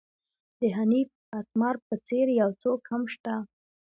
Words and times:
د 0.59 0.61
حنیف 0.77 1.09
اتمر 1.39 1.75
په 1.87 1.95
څېر 2.07 2.27
یو 2.41 2.49
څوک 2.61 2.81
هم 2.91 3.03
شته. 3.13 3.35